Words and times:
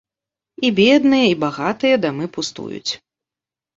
І 0.69 0.71
бедныя, 0.79 1.25
і 1.33 1.37
багатыя 1.45 1.95
дамы 2.09 2.25
пустуюць. 2.39 2.91